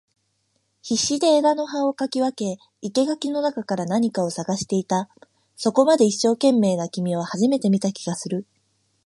[0.81, 5.09] 必死で枝を葉を掻き分け、生垣の中から何かを探していた。
[5.55, 8.47] そこまで一生懸命な君は初めて見た気がする。